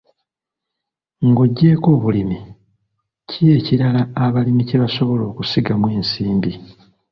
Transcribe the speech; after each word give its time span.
Ng'oggyeko 1.27 1.87
obulimi, 1.97 2.39
ki 3.29 3.41
ekirala 3.57 4.01
abalimi 4.25 4.63
kye 4.67 4.77
basobola 4.83 5.23
okusigamu 5.31 5.87
ensimbi? 5.97 6.51